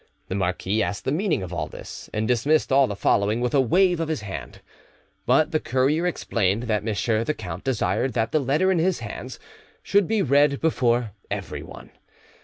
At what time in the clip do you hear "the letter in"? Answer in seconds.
8.31-8.79